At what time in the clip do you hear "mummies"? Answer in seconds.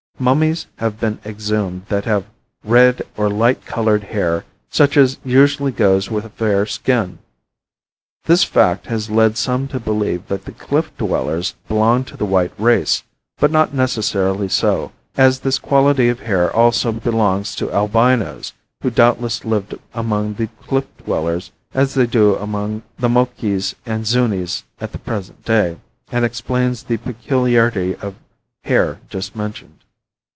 0.19-0.67